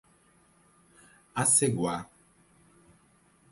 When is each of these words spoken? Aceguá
Aceguá 1.41 2.09